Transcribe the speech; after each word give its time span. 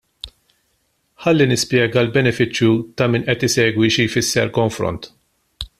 Ħalli 1.25 1.47
nispjega 1.51 2.01
għall-benefiċċju 2.01 2.73
ta' 3.01 3.09
min 3.17 3.27
qed 3.29 3.47
isegwi 3.51 3.93
xi 3.97 4.09
jfisser 4.09 4.55
konfront. 4.61 5.11